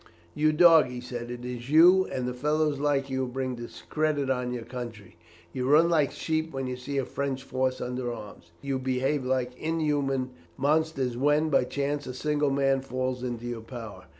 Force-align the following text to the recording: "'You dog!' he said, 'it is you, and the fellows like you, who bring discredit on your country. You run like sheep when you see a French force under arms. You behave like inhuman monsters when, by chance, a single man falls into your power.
"'You 0.33 0.51
dog!' 0.51 0.87
he 0.87 0.99
said, 0.99 1.29
'it 1.29 1.45
is 1.45 1.69
you, 1.69 2.05
and 2.07 2.27
the 2.27 2.33
fellows 2.33 2.79
like 2.79 3.07
you, 3.11 3.19
who 3.19 3.27
bring 3.27 3.53
discredit 3.53 4.31
on 4.31 4.51
your 4.51 4.63
country. 4.63 5.15
You 5.53 5.69
run 5.69 5.89
like 5.91 6.09
sheep 6.11 6.51
when 6.51 6.65
you 6.65 6.75
see 6.75 6.97
a 6.97 7.05
French 7.05 7.43
force 7.43 7.79
under 7.79 8.11
arms. 8.11 8.49
You 8.63 8.79
behave 8.79 9.23
like 9.23 9.55
inhuman 9.59 10.31
monsters 10.57 11.15
when, 11.17 11.49
by 11.49 11.65
chance, 11.65 12.07
a 12.07 12.15
single 12.15 12.49
man 12.49 12.81
falls 12.81 13.21
into 13.21 13.45
your 13.45 13.61
power. 13.61 14.05